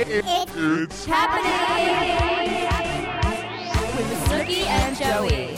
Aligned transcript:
It's 0.00 1.04
happening 1.06 1.52
with 3.96 4.28
Snooki 4.28 4.64
and 4.64 4.96
Joey. 4.96 5.56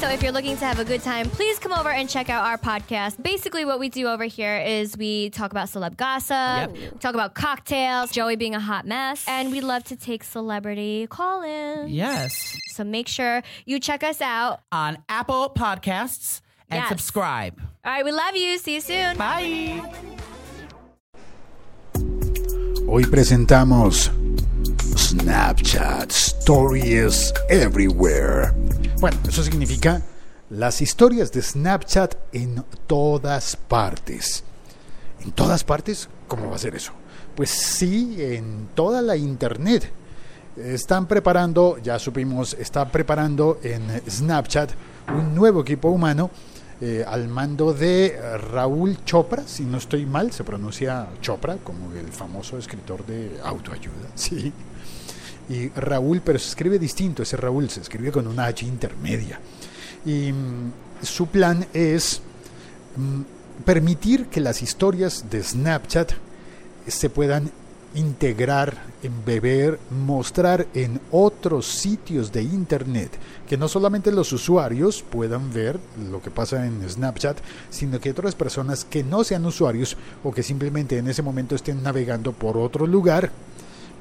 So 0.00 0.08
if 0.10 0.22
you're 0.24 0.32
looking 0.32 0.56
to 0.56 0.64
have 0.64 0.80
a 0.80 0.84
good 0.84 1.02
time, 1.02 1.30
please 1.30 1.58
come 1.60 1.72
over 1.72 1.90
and 1.90 2.08
check 2.08 2.28
out 2.28 2.44
our 2.44 2.58
podcast. 2.58 3.22
Basically, 3.22 3.64
what 3.64 3.78
we 3.78 3.88
do 3.88 4.08
over 4.08 4.24
here 4.24 4.58
is 4.58 4.96
we 4.98 5.30
talk 5.30 5.52
about 5.52 5.68
celeb 5.68 5.96
gossip, 5.96 6.72
we 6.72 6.88
talk 6.98 7.14
about 7.14 7.34
cocktails, 7.34 8.10
Joey 8.10 8.34
being 8.34 8.56
a 8.56 8.60
hot 8.60 8.86
mess, 8.86 9.24
and 9.28 9.52
we 9.52 9.60
love 9.60 9.84
to 9.84 9.94
take 9.96 10.24
celebrity 10.24 11.06
call-ins. 11.08 11.90
Yes. 11.90 12.58
So 12.74 12.82
make 12.82 13.06
sure 13.06 13.42
you 13.66 13.78
check 13.78 14.02
us 14.02 14.20
out. 14.20 14.60
On 14.72 14.98
Apple 15.08 15.50
Podcasts 15.56 16.40
and 16.68 16.80
Yes. 16.80 16.88
subscribe. 16.88 17.60
All 17.84 17.92
right, 17.92 18.04
we 18.04 18.10
love 18.10 18.34
you. 18.34 18.58
See 18.58 18.74
you 18.74 18.80
soon. 18.80 19.16
Bye. 19.16 19.80
Hoy 22.88 23.04
presentamos 23.04 24.12
Snapchat 24.96 26.08
Stories 26.10 27.34
Everywhere. 27.48 28.52
Bueno, 29.00 29.18
eso 29.28 29.42
significa 29.42 30.02
las 30.50 30.80
historias 30.80 31.32
de 31.32 31.42
Snapchat 31.42 32.14
en 32.32 32.64
todas 32.86 33.56
partes. 33.56 34.44
¿En 35.24 35.32
todas 35.32 35.64
partes? 35.64 36.08
¿Cómo 36.28 36.48
va 36.48 36.54
a 36.54 36.60
ser 36.60 36.76
eso? 36.76 36.92
Pues 37.34 37.50
sí, 37.50 38.16
en 38.20 38.68
toda 38.76 39.02
la 39.02 39.16
internet. 39.16 39.90
Están 40.56 41.06
preparando, 41.06 41.78
ya 41.82 41.98
supimos, 41.98 42.54
está 42.54 42.90
preparando 42.90 43.58
en 43.64 43.82
Snapchat 44.08 44.70
un 45.08 45.34
nuevo 45.34 45.62
equipo 45.62 45.88
humano 45.88 46.30
eh, 46.80 47.04
al 47.06 47.28
mando 47.28 47.72
de 47.72 48.06
eh, 48.06 48.36
Raúl 48.36 49.02
Chopra, 49.04 49.44
si 49.46 49.64
no 49.64 49.78
estoy 49.78 50.04
mal, 50.04 50.30
se 50.32 50.44
pronuncia 50.44 51.08
Chopra, 51.22 51.56
como 51.56 51.92
el 51.92 52.08
famoso 52.08 52.58
escritor 52.58 53.06
de 53.06 53.38
autoayuda, 53.42 54.08
sí. 54.14 54.52
Y 55.48 55.68
Raúl, 55.70 56.20
pero 56.22 56.38
se 56.38 56.48
escribe 56.48 56.78
distinto, 56.78 57.22
ese 57.22 57.36
Raúl 57.36 57.70
se 57.70 57.80
escribe 57.80 58.12
con 58.12 58.26
una 58.26 58.46
H 58.46 58.66
intermedia. 58.66 59.40
Y 60.04 60.32
mm, 60.32 60.72
su 61.02 61.28
plan 61.28 61.66
es 61.72 62.20
mm, 62.96 63.62
permitir 63.64 64.26
que 64.26 64.40
las 64.40 64.60
historias 64.60 65.30
de 65.30 65.42
Snapchat 65.42 66.12
se 66.86 67.08
puedan 67.10 67.50
integrar, 67.96 68.76
embeber, 69.02 69.80
mostrar 69.90 70.66
en 70.74 71.00
otros 71.10 71.66
sitios 71.66 72.30
de 72.30 72.42
Internet, 72.42 73.10
que 73.48 73.56
no 73.56 73.68
solamente 73.68 74.12
los 74.12 74.32
usuarios 74.32 75.02
puedan 75.02 75.52
ver 75.52 75.78
lo 76.10 76.22
que 76.22 76.30
pasa 76.30 76.66
en 76.66 76.88
Snapchat, 76.88 77.38
sino 77.70 77.98
que 77.98 78.10
otras 78.10 78.34
personas 78.34 78.84
que 78.84 79.02
no 79.02 79.24
sean 79.24 79.46
usuarios 79.46 79.96
o 80.22 80.32
que 80.32 80.42
simplemente 80.42 80.98
en 80.98 81.08
ese 81.08 81.22
momento 81.22 81.54
estén 81.54 81.82
navegando 81.82 82.32
por 82.32 82.56
otro 82.56 82.86
lugar, 82.86 83.30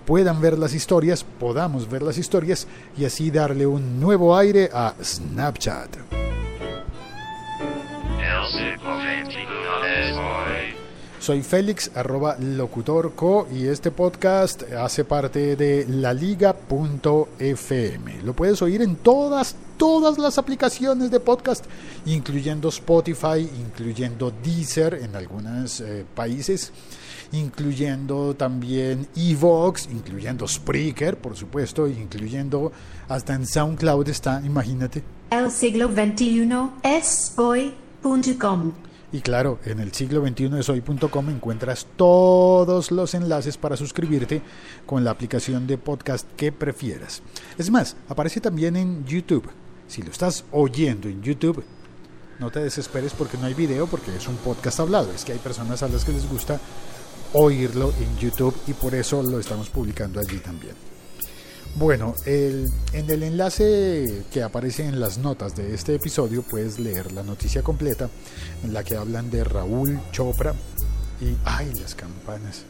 puedan 0.06 0.40
ver 0.42 0.60
las 0.60 0.74
historias, 0.74 1.24
podamos 1.24 1.90
ver 1.90 2.04
las 2.04 2.18
historias 2.18 2.68
y 2.98 3.06
así 3.06 3.32
darle 3.32 3.66
un 3.66 4.00
nuevo 4.00 4.38
aire 4.38 4.70
a 4.74 4.94
Snapchat. 5.02 6.25
Soy 11.26 11.42
Félix, 11.42 11.90
arroba 11.96 12.38
locutorco, 12.40 13.48
y 13.52 13.66
este 13.66 13.90
podcast 13.90 14.62
hace 14.74 15.06
parte 15.06 15.56
de 15.56 15.88
laliga.fm. 15.90 16.62
Lo 18.22 18.34
puedes 18.36 18.62
oír 18.62 18.84
en 18.84 18.96
todas, 18.98 19.56
todas 19.76 20.20
las 20.20 20.38
aplicaciones 20.38 21.10
de 21.10 21.20
podcast, 21.20 21.66
incluyendo 22.06 22.70
Spotify, 22.70 23.40
incluyendo 23.58 24.32
Deezer 24.44 25.00
en 25.02 25.16
algunos 25.16 25.82
eh, 25.82 26.06
países, 26.14 26.72
incluyendo 27.32 28.36
también 28.36 29.08
Evox, 29.16 29.90
incluyendo 29.92 30.48
Spreaker, 30.48 31.18
por 31.18 31.36
supuesto, 31.36 31.88
incluyendo 31.88 32.72
hasta 33.10 33.34
en 33.34 33.48
SoundCloud 33.48 34.10
está, 34.10 34.44
imagínate. 34.46 35.02
El 35.32 35.50
siglo 35.50 35.88
XXI 35.88 36.70
es 36.84 37.34
hoy.com. 37.36 38.74
Y 39.16 39.22
claro, 39.22 39.60
en 39.64 39.80
el 39.80 39.94
siglo 39.94 40.22
21 40.24 40.60
es 40.60 40.68
hoy.com 40.68 41.30
encuentras 41.30 41.88
todos 41.96 42.92
los 42.92 43.14
enlaces 43.14 43.56
para 43.56 43.78
suscribirte 43.78 44.42
con 44.86 45.06
la 45.06 45.12
aplicación 45.12 45.68
de 45.68 45.78
podcast 45.78 46.28
que 46.36 46.52
prefieras. 46.52 47.22
Es 47.58 47.72
más, 47.72 47.96
aparece 48.10 48.42
también 48.42 48.76
en 48.76 49.06
YouTube. 49.06 49.50
Si 49.88 50.02
lo 50.02 50.12
estás 50.12 50.44
oyendo 50.52 51.08
en 51.08 51.22
YouTube, 51.22 51.64
no 52.42 52.52
te 52.52 52.60
desesperes 52.60 53.14
porque 53.14 53.38
no 53.38 53.46
hay 53.46 53.54
video, 53.54 53.88
porque 53.88 54.14
es 54.14 54.28
un 54.28 54.36
podcast 54.36 54.82
hablado. 54.82 55.10
Es 55.14 55.24
que 55.24 55.32
hay 55.32 55.40
personas 55.40 55.82
a 55.82 55.88
las 55.88 56.04
que 56.04 56.12
les 56.12 56.30
gusta 56.30 56.60
oírlo 57.32 57.94
en 57.98 58.18
YouTube 58.18 58.58
y 58.68 58.74
por 58.74 58.96
eso 58.96 59.24
lo 59.24 59.40
estamos 59.40 59.70
publicando 59.70 60.20
allí 60.20 60.40
también. 60.40 60.76
Bueno, 61.74 62.16
el- 62.26 62.70
en 62.94 63.10
el 63.10 63.24
enlace 63.24 64.24
que 64.32 64.44
aparece 64.44 64.86
en 64.86 65.00
las 65.02 65.18
notas 65.18 65.56
de 65.56 65.74
este 65.74 65.96
episodio 65.96 66.42
puedes 66.42 66.80
leer 66.80 67.12
la 67.12 67.24
noticia 67.24 67.64
completa 67.64 68.10
en 68.64 68.74
la 68.74 68.84
que 68.84 68.96
hablan 68.96 69.30
de 69.30 69.44
Raúl 69.44 70.00
Chopra 70.12 70.54
y 71.20 71.36
¡ay, 71.44 71.74
las 71.82 71.94
campanas! 71.94 72.64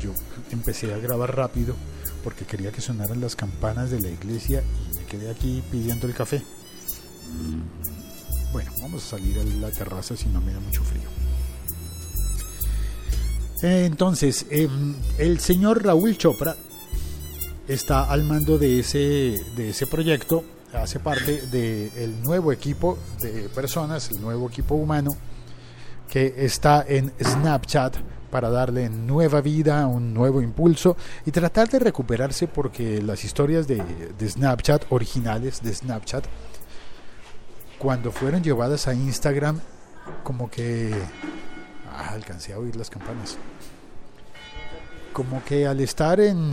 Yo 0.00 0.12
empecé 0.52 0.92
a 0.94 0.98
grabar 0.98 1.34
rápido 1.36 1.74
porque 2.22 2.44
quería 2.44 2.70
que 2.70 2.80
sonaran 2.80 3.20
las 3.20 3.34
campanas 3.34 3.90
de 3.90 4.00
la 4.00 4.08
iglesia 4.10 4.62
y 4.92 4.98
me 4.98 5.04
quedé 5.06 5.28
aquí 5.30 5.62
pidiendo 5.70 6.06
el 6.06 6.14
café. 6.14 6.42
Bueno, 8.52 8.70
vamos 8.82 9.02
a 9.04 9.08
salir 9.16 9.36
a 9.40 9.44
la 9.44 9.70
terraza 9.72 10.16
si 10.16 10.28
no 10.28 10.40
me 10.40 10.52
da 10.52 10.60
mucho 10.60 10.84
frío. 10.84 11.08
Entonces, 13.62 14.46
em, 14.50 14.94
el 15.18 15.40
señor 15.40 15.84
Raúl 15.84 16.16
Chopra 16.18 16.56
está 17.72 18.04
al 18.10 18.24
mando 18.24 18.58
de 18.58 18.80
ese, 18.80 18.98
de 19.56 19.70
ese 19.70 19.86
proyecto, 19.86 20.44
hace 20.72 21.00
parte 21.00 21.46
del 21.46 22.22
nuevo 22.22 22.52
equipo 22.52 22.98
de 23.20 23.48
personas, 23.48 24.10
el 24.10 24.20
nuevo 24.20 24.48
equipo 24.48 24.74
humano 24.74 25.10
que 26.08 26.34
está 26.38 26.84
en 26.86 27.12
Snapchat 27.22 27.96
para 28.30 28.50
darle 28.50 28.88
nueva 28.88 29.40
vida, 29.40 29.86
un 29.86 30.12
nuevo 30.14 30.42
impulso 30.42 30.96
y 31.24 31.30
tratar 31.30 31.68
de 31.68 31.78
recuperarse 31.78 32.48
porque 32.48 33.00
las 33.02 33.24
historias 33.24 33.66
de, 33.66 33.82
de 34.18 34.28
Snapchat, 34.28 34.84
originales 34.90 35.62
de 35.62 35.74
Snapchat, 35.74 36.24
cuando 37.78 38.12
fueron 38.12 38.42
llevadas 38.42 38.86
a 38.88 38.94
Instagram, 38.94 39.60
como 40.22 40.50
que... 40.50 40.94
Ah, 41.90 42.10
alcancé 42.10 42.54
a 42.54 42.58
oír 42.58 42.74
las 42.76 42.88
campanas 42.88 43.36
como 45.12 45.44
que 45.44 45.66
al 45.66 45.80
estar 45.80 46.20
en, 46.20 46.52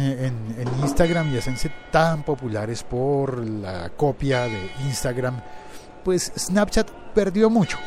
Instagram 0.82 1.34
y 1.34 1.38
hacerse 1.38 1.72
tan 1.92 2.24
populares 2.24 2.84
por 2.84 3.46
la 3.46 3.90
copia 3.90 4.44
de 4.44 4.72
Instagram, 4.86 5.42
pues 6.04 6.32
Snapchat 6.38 6.90
perdió 7.14 7.50
mucho. 7.50 7.78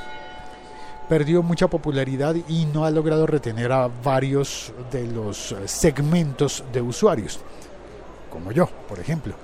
Perdió 1.08 1.42
mucha 1.42 1.68
popularidad 1.68 2.34
y 2.48 2.64
no 2.66 2.84
ha 2.84 2.90
logrado 2.90 3.26
retener 3.26 3.70
a 3.72 3.88
varios 3.88 4.72
de 4.90 5.06
los 5.06 5.54
segmentos 5.66 6.64
de 6.72 6.80
usuarios. 6.80 7.40
Como 8.30 8.50
yo, 8.52 8.66
por 8.88 8.98
ejemplo, 8.98 9.34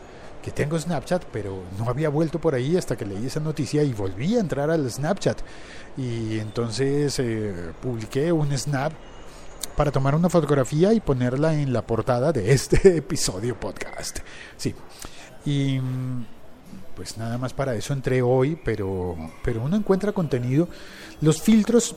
que 0.43 0.51
tengo 0.51 0.79
Snapchat, 0.79 1.25
pero 1.33 1.63
no 1.79 1.91
había 1.91 2.09
vuelto 2.09 2.41
por 2.41 2.55
ahí 2.55 2.77
hasta 2.77 2.97
que 2.97 3.05
leí 3.05 3.27
esa 3.27 3.41
noticia 3.41 3.83
y 3.83 3.93
volví 3.93 4.37
a 4.37 4.41
entrar 4.41 4.71
al 4.71 4.91
Snapchat. 4.91 5.39
Y 5.97 6.39
entonces 6.39 7.19
eh, 7.19 7.73
publiqué 7.83 8.33
un 8.33 8.57
Snap 8.57 8.93
para 9.79 9.93
tomar 9.93 10.17
una 10.17 10.29
fotografía 10.29 10.93
y 10.93 10.99
ponerla 10.99 11.55
en 11.55 11.73
la 11.73 11.87
portada 11.87 12.33
de 12.33 12.51
este 12.53 12.97
episodio 12.97 13.61
podcast. 13.61 14.19
Sí. 14.57 14.75
Y 15.45 15.79
mm, 15.79 16.27
pues 16.97 17.17
nada 17.17 17.39
más 17.39 17.55
para 17.55 17.77
eso 17.77 17.93
entré 17.93 18.21
hoy, 18.21 18.59
pero, 18.65 19.15
pero 19.45 19.63
uno 19.63 19.77
encuentra 19.77 20.11
contenido. 20.11 20.69
Los 21.21 21.41
filtros, 21.41 21.95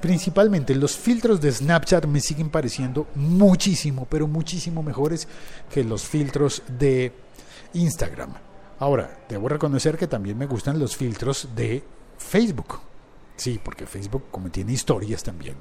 principalmente 0.00 0.72
los 0.76 0.94
filtros 0.96 1.40
de 1.40 1.50
Snapchat 1.50 2.06
me 2.06 2.20
siguen 2.20 2.48
pareciendo 2.48 3.08
muchísimo, 3.16 4.06
pero 4.08 4.28
muchísimo 4.28 4.80
mejores 4.80 5.26
que 5.74 5.82
los 5.82 6.04
filtros 6.04 6.62
de 6.78 7.12
Instagram. 7.74 8.34
Ahora, 8.78 9.18
debo 9.28 9.48
reconocer 9.48 9.98
que 9.98 10.06
también 10.06 10.38
me 10.38 10.46
gustan 10.46 10.78
los 10.78 10.96
filtros 10.96 11.48
de 11.56 11.82
Facebook. 12.18 12.78
Sí, 13.34 13.58
porque 13.60 13.84
Facebook 13.84 14.26
como 14.30 14.48
tiene 14.48 14.74
historias 14.74 15.24
también. 15.24 15.56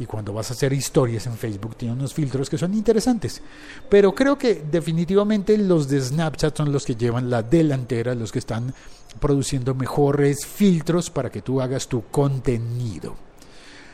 Y 0.00 0.06
cuando 0.06 0.32
vas 0.32 0.50
a 0.50 0.54
hacer 0.54 0.72
historias 0.72 1.26
en 1.26 1.34
Facebook 1.34 1.76
tiene 1.76 1.94
unos 1.94 2.14
filtros 2.14 2.48
que 2.48 2.56
son 2.56 2.72
interesantes. 2.72 3.42
Pero 3.88 4.14
creo 4.14 4.38
que 4.38 4.64
definitivamente 4.70 5.56
los 5.58 5.88
de 5.88 6.00
Snapchat 6.00 6.56
son 6.56 6.72
los 6.72 6.86
que 6.86 6.96
llevan 6.96 7.28
la 7.28 7.42
delantera, 7.42 8.14
los 8.14 8.32
que 8.32 8.38
están 8.38 8.74
produciendo 9.20 9.74
mejores 9.74 10.46
filtros 10.46 11.10
para 11.10 11.30
que 11.30 11.42
tú 11.42 11.60
hagas 11.60 11.86
tu 11.86 12.04
contenido. 12.10 13.14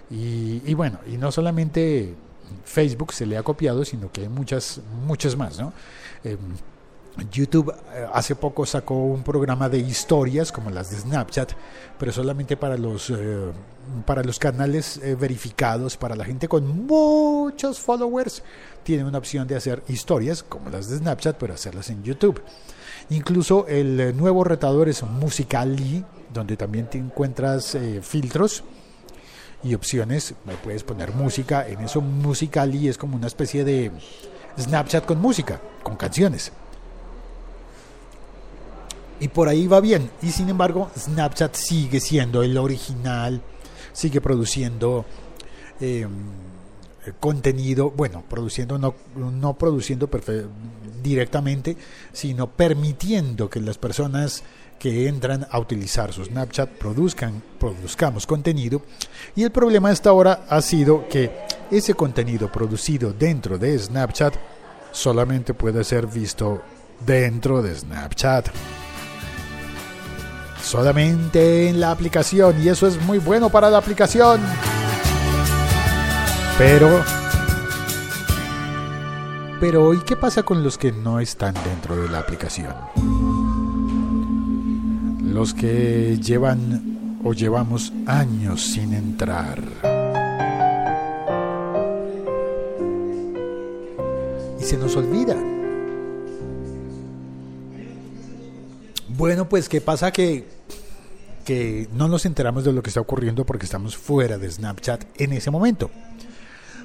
Y, 0.09 0.73
bueno, 0.75 1.01
y 1.13 1.17
no 1.17 1.33
solamente 1.33 2.15
Facebook 2.65 3.13
se 3.13 3.27
le 3.27 3.37
ha 3.37 3.43
copiado, 3.43 3.85
sino 3.85 4.13
que 4.13 4.21
hay 4.23 4.29
muchas, 4.29 4.81
muchas 5.05 5.37
más, 5.37 5.59
¿no? 5.59 5.73
Em, 6.23 6.39
YouTube 7.31 7.75
eh, 7.95 8.07
hace 8.13 8.35
poco 8.35 8.67
sacó 8.67 8.95
un 8.95 9.23
programa 9.23 9.69
de 9.69 9.79
historias 9.79 10.53
como 10.53 10.71
las 10.71 10.91
de 10.91 10.99
Snapchat, 10.99 11.53
pero 11.99 12.13
solamente 12.13 12.57
para 12.57 12.77
los, 12.77 13.11
eh, 13.11 13.53
para 14.05 14.23
los 14.23 14.39
canales 14.39 14.99
eh, 14.99 15.15
verificados, 15.15 15.97
para 15.97 16.15
la 16.15 16.25
gente 16.25 16.49
con 16.49 16.87
muchos 16.87 17.81
followers, 17.81 18.43
tiene 18.83 19.05
una 19.05 19.19
opción 19.19 19.49
de 19.49 19.57
hacer 19.57 19.83
historias 19.89 20.43
como 20.43 20.71
las 20.71 20.89
de 20.89 20.99
Snapchat, 20.99 21.37
pero 21.39 21.55
hacerlas 21.55 21.91
en 21.91 22.03
YouTube. 22.03 22.43
Incluso 23.09 23.67
el 23.69 24.17
nuevo 24.17 24.45
retador 24.45 24.89
es 24.89 25.03
Musical.ly, 25.03 26.05
donde 26.35 26.57
también 26.57 26.91
te 26.91 26.99
encuentras 26.99 27.77
filtros 28.03 28.65
y 29.63 29.75
opciones. 29.75 30.35
Me 30.45 30.55
puedes 30.55 30.83
poner 30.83 31.13
música. 31.13 31.67
En 31.69 31.81
eso 31.81 32.01
Musical.ly 32.01 32.89
es 32.89 32.99
como 32.99 33.17
una 33.17 33.29
especie 33.29 33.65
de 33.65 33.93
Snapchat 34.59 35.05
con 35.05 35.21
música, 35.21 35.61
con 35.85 35.97
canciones. 35.97 36.53
Y 39.21 39.29
por 39.29 39.49
ahí 39.49 39.67
va 39.67 39.81
bien. 39.81 40.11
Y 40.23 40.31
sin 40.31 40.49
embargo, 40.49 40.91
Snapchat 40.97 41.55
sigue 41.55 42.01
siendo 42.01 42.43
el 42.43 42.57
original, 42.59 43.41
sigue 43.93 44.21
produciendo 44.21 45.07
eh, 45.81 46.07
contenido, 47.19 47.91
bueno, 47.91 48.25
produciendo, 48.29 48.79
no, 48.79 48.95
no 49.17 49.55
produciendo 49.55 50.09
directamente, 51.03 51.77
sino 52.13 52.49
permitiendo 52.49 53.49
que 53.49 53.61
las 53.61 53.79
personas 53.79 54.43
que 54.79 55.09
entran 55.09 55.47
a 55.51 55.59
utilizar 55.59 56.13
su 56.13 56.25
Snapchat 56.25 56.69
produzcan, 56.71 57.43
produzcamos 57.59 58.27
contenido. 58.27 58.83
Y 59.35 59.45
el 59.45 59.51
problema 59.51 59.91
hasta 59.91 60.11
ahora 60.11 60.45
ha 60.49 60.61
sido 60.61 61.09
que 61.09 61.31
ese 61.71 61.95
contenido 61.95 62.51
producido 62.51 63.13
dentro 63.13 63.57
de 63.59 63.79
Snapchat 63.79 64.35
solamente 64.93 65.55
puede 65.55 65.85
ser 65.85 66.07
visto 66.07 66.63
dentro 67.05 67.63
de 67.63 67.75
Snapchat 67.75 68.49
solamente 70.67 71.69
en 71.69 71.81
la 71.81 71.93
aplicación 71.93 72.61
y 72.61 72.69
eso 72.69 72.87
es 72.87 73.01
muy 73.03 73.19
bueno 73.19 73.51
para 73.51 73.71
la 73.71 73.79
aplicación. 73.79 74.41
Pero 76.59 77.05
pero 79.61 79.95
¿y 79.95 80.01
qué 80.01 80.17
pasa 80.17 80.43
con 80.43 80.63
los 80.63 80.77
que 80.77 80.93
no 80.93 81.21
están 81.21 81.55
dentro 81.65 81.97
de 81.97 82.09
la 82.09 82.19
aplicación? 82.19 82.75
Los 85.23 85.55
que 85.55 86.19
llevan 86.21 87.21
o 87.25 87.33
llevamos 87.33 87.93
años 88.07 88.63
sin 88.63 88.93
entrar. 88.93 89.63
Y 94.61 94.65
se 94.65 94.77
nos 94.77 94.97
olvida. 94.97 95.37
Bueno, 99.09 99.49
pues 99.49 99.69
qué 99.71 99.81
pasa 99.81 100.13
que, 100.13 100.56
que 101.47 101.89
no 101.93 102.09
nos 102.09 102.27
enteramos 102.27 102.65
de 102.65 102.73
lo 102.73 102.83
que 102.83 102.91
está 102.91 103.01
ocurriendo 103.01 103.47
porque 103.47 103.65
estamos 103.65 103.97
fuera 103.97 104.37
de 104.37 104.51
Snapchat 104.51 105.05
en 105.17 105.33
ese 105.33 105.51
momento. 105.51 105.91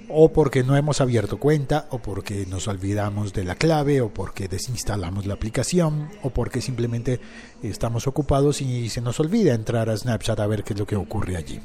O 0.07 0.31
porque 0.31 0.63
no 0.63 0.77
hemos 0.77 1.01
abierto 1.01 1.39
cuenta, 1.39 1.87
o 1.89 1.97
porque 1.99 2.45
nos 2.45 2.67
olvidamos 2.67 3.33
de 3.33 3.43
la 3.43 3.55
clave, 3.55 4.01
o 4.01 4.13
porque 4.13 4.47
desinstalamos 4.47 5.25
la 5.25 5.33
aplicación, 5.33 6.09
o 6.21 6.29
porque 6.29 6.61
simplemente 6.61 7.19
estamos 7.63 8.07
ocupados 8.07 8.61
y 8.61 8.89
se 8.89 9.01
nos 9.01 9.19
olvida 9.19 9.55
entrar 9.55 9.89
a 9.89 9.97
Snapchat 9.97 10.39
a 10.39 10.47
ver 10.47 10.63
qué 10.63 10.73
es 10.73 10.79
lo 10.79 10.85
que 10.85 10.95
ocurre 10.95 11.37
allí. 11.37 11.59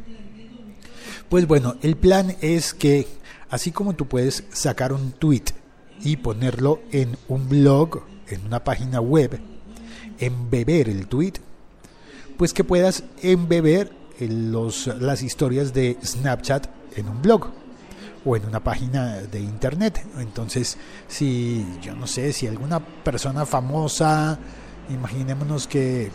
Pues 1.29 1.47
bueno, 1.47 1.77
el 1.83 1.97
plan 1.97 2.35
es 2.41 2.73
que 2.73 3.07
así 3.51 3.73
como 3.73 3.95
tú 3.95 4.07
puedes 4.07 4.45
sacar 4.53 4.93
un 4.93 5.13
tweet 5.13 5.45
y 6.03 6.17
ponerlo 6.17 6.81
en 6.93 7.19
un 7.29 7.49
blog, 7.49 8.05
en 8.29 8.47
una 8.47 8.65
página 8.65 9.01
web, 9.01 9.39
embeber 10.19 10.89
el 10.89 11.09
tweet, 11.09 11.35
pues 12.37 12.53
que 12.53 12.65
puedas 12.65 13.05
embeber 13.23 13.93
el- 14.19 14.53
los, 14.53 14.87
las 15.01 15.23
historias 15.23 15.73
de 15.73 15.97
Snapchat 16.05 16.67
en 16.97 17.09
un 17.09 17.21
blog 17.23 17.49
o 18.25 18.37
en 18.37 18.45
una 18.47 18.61
página 18.61 19.17
de 19.17 19.41
internet. 19.41 20.05
Entonces, 20.19 20.77
si 21.09 21.65
yo 21.83 21.95
no 21.95 22.07
sé, 22.07 22.33
si 22.33 22.47
alguna 22.47 22.81
persona 22.81 23.47
famosa, 23.47 24.39
imaginémonos 24.91 25.67
que 25.67 26.11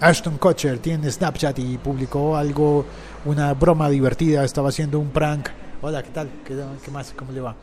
Ashton 0.00 0.38
Kutcher 0.38 0.78
tiene 0.78 1.10
Snapchat 1.10 1.58
y 1.58 1.78
publicó 1.78 2.36
algo, 2.36 2.84
una 3.24 3.52
broma 3.54 3.88
divertida, 3.88 4.44
estaba 4.44 4.68
haciendo 4.68 4.98
un 4.98 5.08
prank. 5.10 5.48
Hola, 5.82 6.02
¿qué 6.02 6.10
tal? 6.10 6.30
¿Qué, 6.46 6.54
qué 6.84 6.90
más? 6.90 7.12
¿Cómo 7.16 7.32
le 7.32 7.40
va? 7.40 7.56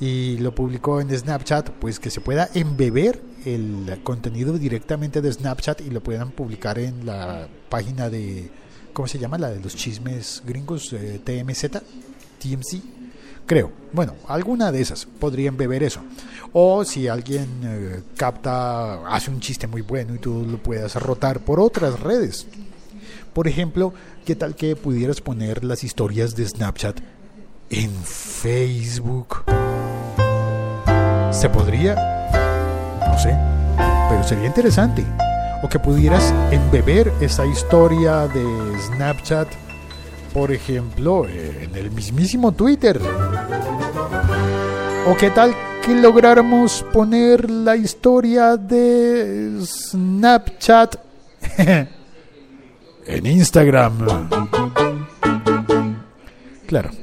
y 0.00 0.38
lo 0.38 0.52
publicó 0.52 1.00
en 1.00 1.16
Snapchat, 1.16 1.70
pues 1.70 2.00
que 2.00 2.10
se 2.10 2.20
pueda 2.20 2.48
embeber 2.54 3.22
el 3.44 4.00
contenido 4.02 4.58
directamente 4.58 5.20
de 5.20 5.32
Snapchat 5.32 5.80
y 5.80 5.90
lo 5.90 6.02
puedan 6.02 6.30
publicar 6.30 6.78
en 6.78 7.06
la 7.06 7.48
página 7.68 8.10
de, 8.10 8.50
¿cómo 8.92 9.08
se 9.08 9.18
llama? 9.18 9.38
La 9.38 9.50
de 9.50 9.60
los 9.60 9.74
chismes 9.76 10.42
gringos, 10.46 10.92
eh, 10.92 11.20
TMZ, 11.24 11.82
TMC, 12.38 12.82
creo. 13.46 13.72
Bueno, 13.92 14.14
alguna 14.28 14.72
de 14.72 14.80
esas 14.80 15.06
podría 15.06 15.48
embeber 15.48 15.82
eso. 15.82 16.00
O 16.52 16.84
si 16.84 17.08
alguien 17.08 17.48
eh, 17.64 18.02
capta, 18.16 19.06
hace 19.06 19.30
un 19.30 19.40
chiste 19.40 19.66
muy 19.66 19.82
bueno 19.82 20.14
y 20.14 20.18
tú 20.18 20.46
lo 20.48 20.58
puedas 20.62 20.94
rotar 20.96 21.40
por 21.40 21.60
otras 21.60 22.00
redes. 22.00 22.46
Por 23.32 23.48
ejemplo, 23.48 23.94
¿qué 24.26 24.36
tal 24.36 24.54
que 24.54 24.76
pudieras 24.76 25.20
poner 25.20 25.64
las 25.64 25.84
historias 25.84 26.36
de 26.36 26.46
Snapchat 26.46 27.00
en 27.70 27.90
Facebook? 28.04 29.44
¿Se 31.30 31.48
podría? 31.48 32.11
No 33.12 33.18
sé, 33.18 33.36
pero 34.08 34.24
sería 34.24 34.46
interesante. 34.46 35.04
O 35.62 35.68
que 35.68 35.78
pudieras 35.78 36.32
embeber 36.50 37.12
esa 37.20 37.44
historia 37.44 38.26
de 38.26 38.42
Snapchat, 38.86 39.48
por 40.32 40.50
ejemplo, 40.50 41.26
eh, 41.28 41.68
en 41.68 41.76
el 41.76 41.90
mismísimo 41.90 42.52
Twitter. 42.52 42.98
¿O 45.06 45.16
qué 45.16 45.30
tal 45.30 45.54
que 45.84 45.94
lográramos 45.94 46.84
poner 46.90 47.50
la 47.50 47.76
historia 47.76 48.56
de 48.56 49.60
Snapchat 49.62 50.96
en 53.06 53.26
Instagram? 53.26 54.28
Claro. 56.66 57.01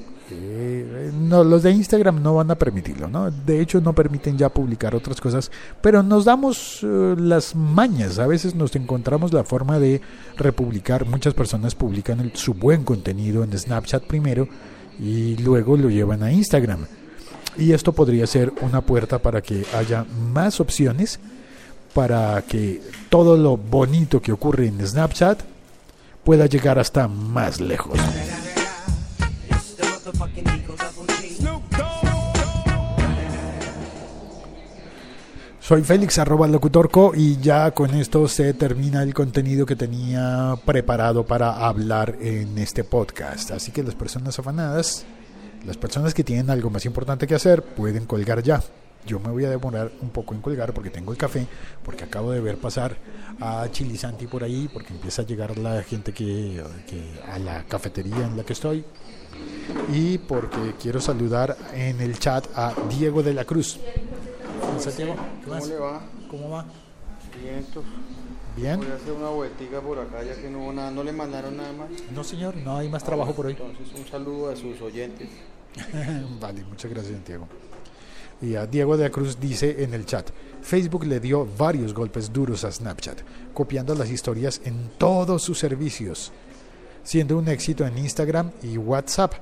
No, 1.30 1.44
los 1.44 1.64
de 1.64 1.72
Instagram 1.72 2.22
no 2.22 2.36
van 2.36 2.52
a 2.52 2.56
permitirlo, 2.56 3.08
¿no? 3.08 3.30
De 3.32 3.62
hecho, 3.62 3.80
no 3.80 3.94
permiten 3.94 4.38
ya 4.38 4.50
publicar 4.50 4.96
otras 4.96 5.22
cosas, 5.22 5.52
pero 5.82 6.04
nos 6.04 6.26
damos 6.26 6.80
eh, 6.84 7.16
las 7.18 7.56
mañas. 7.56 8.20
A 8.20 8.28
veces 8.28 8.56
nos 8.56 8.76
encontramos 8.76 9.32
la 9.32 9.44
forma 9.44 9.80
de 9.80 10.02
republicar. 10.38 11.06
Muchas 11.06 11.34
personas 11.34 11.76
publican 11.76 12.20
el- 12.20 12.36
su 12.36 12.54
buen 12.54 12.84
contenido 12.84 13.44
en 13.44 13.58
Snapchat 13.58 14.04
primero 14.04 14.48
y 15.00 15.38
luego 15.38 15.78
lo 15.78 15.90
llevan 15.90 16.24
a 16.24 16.32
Instagram. 16.32 16.86
Y 17.58 17.72
esto 17.74 17.94
podría 17.94 18.26
ser 18.28 18.52
una 18.62 18.82
puerta 18.82 19.20
para 19.20 19.42
que 19.42 19.66
haya 19.78 20.06
más 20.34 20.60
opciones, 20.60 21.20
para 21.94 22.42
que 22.44 22.82
todo 23.10 23.38
lo 23.38 23.58
bonito 23.58 24.22
que 24.22 24.32
ocurre 24.32 24.68
en 24.68 24.86
Snapchat 24.86 25.40
pueda 26.24 26.46
llegar 26.46 26.80
hasta 26.80 27.08
más 27.08 27.60
lejos. 27.60 27.98
Soy 35.70 35.84
Félix, 35.84 36.18
arroba 36.18 36.48
locutorco, 36.48 37.12
y 37.16 37.38
ya 37.38 37.70
con 37.70 37.94
esto 37.94 38.28
se 38.28 38.56
termina 38.56 39.04
el 39.04 39.14
contenido 39.14 39.68
que 39.68 39.76
tenía 39.76 40.56
preparado 40.66 41.28
para 41.28 41.68
hablar 41.68 42.18
en 42.22 42.58
este 42.58 42.84
podcast. 42.84 43.52
Así 43.52 43.72
que 43.72 43.84
las 43.84 43.94
personas 43.94 44.40
afanadas, 44.40 45.06
las 45.68 45.78
personas 45.78 46.16
que 46.16 46.24
tienen 46.24 46.50
algo 46.50 46.72
más 46.72 46.88
importante 46.88 47.28
que 47.28 47.36
hacer, 47.36 47.62
pueden 47.62 48.08
colgar 48.08 48.42
ya. 48.42 48.64
Yo 49.06 49.20
me 49.20 49.30
voy 49.30 49.46
a 49.46 49.52
demorar 49.52 49.92
un 50.02 50.10
poco 50.10 50.34
en 50.34 50.42
colgar 50.42 50.74
porque 50.74 50.90
tengo 50.90 51.12
el 51.12 51.20
café, 51.20 51.46
porque 51.86 52.04
acabo 52.04 52.32
de 52.32 52.40
ver 52.40 52.58
pasar 52.58 52.98
a 53.40 53.68
Chilisanti 53.72 54.26
por 54.26 54.44
ahí, 54.44 54.68
porque 54.74 54.92
empieza 54.92 55.22
a 55.22 55.26
llegar 55.26 55.56
la 55.60 55.84
gente 55.84 56.14
que, 56.14 56.64
que 56.88 57.22
a 57.32 57.38
la 57.38 57.64
cafetería 57.66 58.26
en 58.26 58.36
la 58.36 58.44
que 58.44 58.54
estoy 58.54 58.84
y 59.94 60.18
porque 60.18 60.74
quiero 60.82 61.00
saludar 61.00 61.56
en 61.74 62.02
el 62.02 62.18
chat 62.20 62.46
a 62.56 62.74
Diego 62.90 63.24
de 63.24 63.34
la 63.34 63.46
Cruz. 63.46 63.80
Santiago, 64.80 65.16
¿qué 65.16 65.46
¿Cómo 65.46 65.56
más? 65.56 65.68
le 65.68 65.76
va? 65.78 66.02
¿Cómo 66.30 66.50
va? 66.50 66.66
Vientos. 67.42 67.84
¿Bien? 68.56 68.78
Voy 68.78 68.88
a 68.88 68.96
hacer 68.96 69.14
una 69.14 69.30
vueltica 69.30 69.80
por 69.80 70.00
acá 70.00 70.24
ya 70.24 70.36
que 70.36 70.50
no 70.50 70.64
hubo 70.64 70.74
nada, 70.74 70.92
no 70.92 71.04
le 71.04 71.12
mandaron 71.12 71.56
nada 71.56 71.72
más. 71.74 71.90
No, 72.14 72.24
señor, 72.24 72.56
no 72.58 72.78
hay 72.78 72.90
más 72.90 73.04
trabajo 73.04 73.34
por 73.34 73.46
hoy. 73.46 73.54
Entonces 73.54 73.88
un 73.98 74.06
saludo 74.08 74.50
a 74.50 74.56
sus 74.56 74.82
oyentes. 74.82 75.30
vale, 76.42 76.64
muchas 76.64 76.92
gracias, 76.92 77.14
Santiago. 77.14 77.48
Y 78.42 78.56
a 78.56 78.66
Diego 78.66 78.96
de 78.96 79.04
la 79.04 79.10
Cruz 79.10 79.40
dice 79.40 79.84
en 79.84 79.94
el 79.94 80.06
chat, 80.06 80.30
Facebook 80.62 81.06
le 81.06 81.20
dio 81.20 81.48
varios 81.58 81.94
golpes 81.94 82.32
duros 82.32 82.64
a 82.64 82.72
Snapchat, 82.72 83.20
copiando 83.54 83.94
las 83.96 84.10
historias 84.10 84.62
en 84.64 84.92
todos 84.98 85.44
sus 85.44 85.60
servicios, 85.60 86.32
siendo 87.04 87.38
un 87.38 87.48
éxito 87.50 87.86
en 87.86 87.98
Instagram 87.98 88.52
y 88.64 88.78
WhatsApp. 88.78 89.34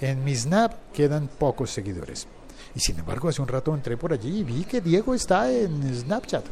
En 0.00 0.24
mi 0.24 0.34
Snap 0.34 0.92
quedan 0.92 1.28
pocos 1.28 1.70
seguidores. 1.70 2.26
Y 2.74 2.80
sin 2.80 2.98
embargo, 2.98 3.28
hace 3.28 3.42
un 3.42 3.48
rato 3.48 3.74
entré 3.74 3.96
por 3.96 4.12
allí 4.12 4.40
y 4.40 4.44
vi 4.44 4.64
que 4.64 4.80
Diego 4.80 5.14
está 5.14 5.50
en 5.52 5.94
Snapchat. 5.94 6.44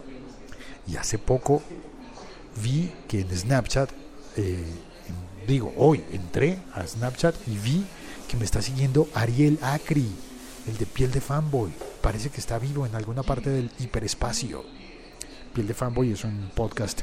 Y 0.87 0.97
hace 0.97 1.19
poco 1.19 1.63
vi 2.63 2.93
que 3.09 3.21
en 3.21 3.37
Snapchat, 3.37 3.91
eh, 4.37 4.65
digo, 5.47 5.73
hoy 5.77 6.05
entré 6.13 6.59
a 6.75 6.87
Snapchat 6.87 7.35
y 7.49 7.57
vi 7.57 7.85
que 8.29 8.37
me 8.37 8.45
está 8.45 8.63
siguiendo 8.63 9.09
Ariel 9.15 9.59
Acri, 9.63 10.09
el 10.67 10.77
de 10.77 10.87
piel 10.87 11.11
de 11.11 11.21
fanboy. 11.21 11.73
Parece 12.01 12.31
que 12.31 12.41
está 12.41 12.59
vivo 12.59 12.87
en 12.87 12.95
alguna 12.95 13.23
parte 13.23 13.51
del 13.51 13.71
hiperespacio. 13.79 14.65
Piel 15.55 15.67
de 15.67 15.75
fanboy 15.75 16.13
es 16.13 16.25
un 16.25 16.51
podcast 16.55 17.01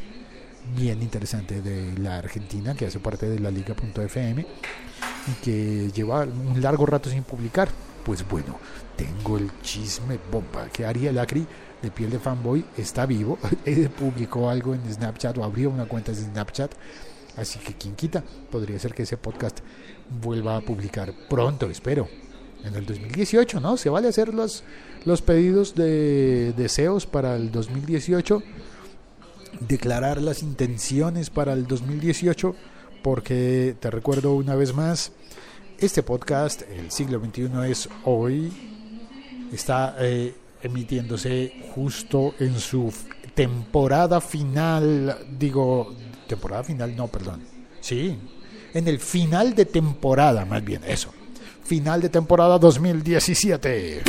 bien 0.75 1.01
interesante 1.01 1.61
de 1.61 1.97
la 1.97 2.17
Argentina 2.17 2.75
que 2.75 2.85
hace 2.85 2.99
parte 2.99 3.29
de 3.29 3.39
la 3.39 3.51
liga.fm 3.51 4.45
y 5.27 5.31
que 5.43 5.91
lleva 5.93 6.21
un 6.23 6.61
largo 6.61 6.85
rato 6.85 7.09
sin 7.09 7.23
publicar. 7.23 7.69
Pues 8.07 8.25
bueno, 8.25 8.57
tengo 8.95 9.37
el 9.37 9.51
chisme 9.61 10.17
bomba. 10.31 10.69
Que 10.69 10.85
Ariel 10.85 11.19
Acri 11.19 11.45
de 11.81 11.91
piel 11.91 12.09
de 12.09 12.19
fanboy 12.19 12.63
está 12.77 13.05
vivo, 13.05 13.37
publicó 13.99 14.49
algo 14.49 14.73
en 14.73 14.93
Snapchat 14.93 15.37
o 15.37 15.43
abrió 15.43 15.69
una 15.69 15.87
cuenta 15.87 16.13
de 16.13 16.19
Snapchat, 16.19 16.71
así 17.35 17.59
que 17.59 17.73
quien 17.73 17.95
quita, 17.95 18.23
podría 18.49 18.79
ser 18.79 18.93
que 18.93 19.03
ese 19.03 19.17
podcast 19.17 19.59
vuelva 20.21 20.55
a 20.55 20.61
publicar 20.61 21.13
pronto, 21.29 21.69
espero, 21.69 22.07
en 22.63 22.75
el 22.75 22.85
2018, 22.85 23.59
¿no? 23.59 23.75
Se 23.75 23.89
vale 23.89 24.07
hacer 24.07 24.33
los, 24.33 24.63
los 25.03 25.21
pedidos 25.21 25.75
de 25.75 26.53
deseos 26.53 27.05
para 27.05 27.35
el 27.35 27.51
2018, 27.51 28.41
declarar 29.67 30.21
las 30.21 30.43
intenciones 30.43 31.29
para 31.29 31.51
el 31.51 31.67
2018, 31.67 32.55
porque 33.03 33.75
te 33.81 33.91
recuerdo 33.91 34.33
una 34.33 34.55
vez 34.55 34.73
más, 34.73 35.11
este 35.79 36.01
podcast, 36.01 36.63
el 36.71 36.89
siglo 36.89 37.19
XXI 37.19 37.49
es 37.69 37.87
hoy, 38.05 38.51
está 39.51 39.95
eh, 39.99 40.33
emitiéndose 40.61 41.53
justo 41.75 42.33
en 42.39 42.59
su 42.59 42.91
temporada 43.35 44.19
final, 44.19 45.17
digo, 45.37 45.93
temporada 46.27 46.63
final, 46.63 46.95
no, 46.95 47.07
perdón, 47.07 47.41
sí, 47.79 48.17
en 48.73 48.87
el 48.87 48.99
final 48.99 49.53
de 49.53 49.65
temporada, 49.65 50.45
más 50.45 50.63
bien, 50.63 50.81
eso, 50.83 51.13
final 51.63 52.01
de 52.01 52.09
temporada 52.09 52.57
2017. 52.57 54.01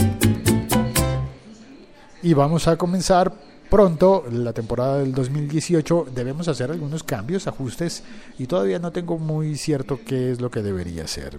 Y 2.23 2.33
vamos 2.33 2.67
a 2.67 2.77
comenzar 2.77 3.33
pronto 3.71 4.25
la 4.31 4.53
temporada 4.53 4.99
del 4.99 5.13
2018 5.13 6.09
debemos 6.15 6.49
hacer 6.49 6.71
algunos 6.71 7.03
cambios, 7.03 7.47
ajustes 7.47 8.03
y 8.39 8.47
todavía 8.47 8.79
no 8.79 8.93
tengo 8.93 9.19
muy 9.19 9.57
cierto 9.57 10.01
qué 10.05 10.33
es 10.33 10.41
lo 10.41 10.51
que 10.51 10.63
debería 10.63 11.05
hacer. 11.05 11.39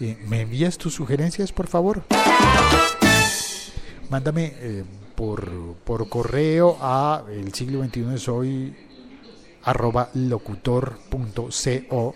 Eh, 0.00 0.18
¿Me 0.28 0.42
envías 0.42 0.78
tus 0.78 0.94
sugerencias, 0.94 1.52
por 1.52 1.66
favor? 1.66 2.02
Mándame 4.10 4.52
eh, 4.56 4.84
por, 5.14 5.50
por 5.84 6.08
correo 6.08 6.76
a 6.80 7.24
el 7.30 7.52
siglo 7.54 7.84
XXI 7.84 8.18
soy 8.18 8.76
arroba 9.64 10.10
locutor.co 10.14 12.14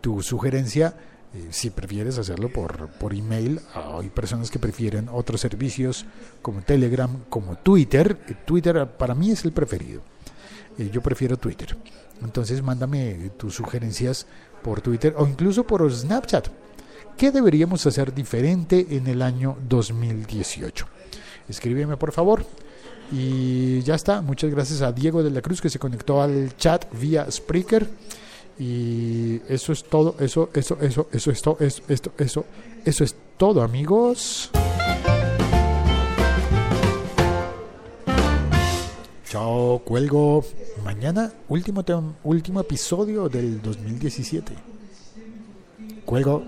tu 0.00 0.22
sugerencia 0.22 0.94
eh, 1.34 1.48
si 1.50 1.70
prefieres 1.70 2.18
hacerlo 2.18 2.52
por, 2.52 2.88
por 2.90 3.14
email, 3.14 3.60
hay 3.74 4.10
personas 4.10 4.50
que 4.50 4.58
prefieren 4.58 5.08
otros 5.10 5.40
servicios 5.40 6.04
como 6.42 6.60
Telegram, 6.60 7.10
como 7.30 7.56
Twitter. 7.56 8.18
Eh, 8.28 8.34
Twitter 8.44 8.86
para 8.98 9.14
mí 9.14 9.30
es 9.30 9.44
el 9.44 9.52
preferido. 9.52 10.02
Eh, 10.78 10.90
yo 10.92 11.00
prefiero 11.00 11.38
Twitter. 11.38 11.76
Entonces 12.22 12.62
mándame 12.62 13.30
tus 13.38 13.54
sugerencias 13.54 14.26
por 14.62 14.82
Twitter 14.82 15.14
o 15.16 15.26
incluso 15.26 15.66
por 15.66 15.90
Snapchat. 15.90 16.48
¿Qué 17.16 17.30
deberíamos 17.30 17.86
hacer 17.86 18.14
diferente 18.14 18.86
en 18.90 19.06
el 19.06 19.22
año 19.22 19.56
2018? 19.68 20.86
Escríbeme 21.48 21.96
por 21.96 22.12
favor. 22.12 22.44
Y 23.10 23.80
ya 23.82 23.94
está. 23.94 24.20
Muchas 24.22 24.50
gracias 24.50 24.82
a 24.82 24.92
Diego 24.92 25.22
de 25.22 25.30
la 25.30 25.42
Cruz 25.42 25.60
que 25.60 25.68
se 25.70 25.78
conectó 25.78 26.22
al 26.22 26.56
chat 26.56 26.86
vía 26.98 27.30
Spreaker. 27.30 27.88
Y 28.58 29.40
eso 29.48 29.72
es 29.72 29.84
todo, 29.84 30.14
eso, 30.20 30.50
eso, 30.54 30.78
eso, 30.80 31.08
eso 31.12 31.30
es 31.30 31.42
todo, 31.42 31.56
eso, 31.60 31.82
esto, 31.88 32.12
eso, 32.18 32.44
eso 32.84 33.04
es 33.04 33.16
todo, 33.36 33.62
amigos. 33.62 34.50
Chao, 39.28 39.80
cuelgo. 39.84 40.44
Mañana, 40.84 41.32
último, 41.48 41.82
último 42.22 42.60
episodio 42.60 43.28
del 43.28 43.62
2017. 43.62 44.52
Cuelgo. 46.04 46.44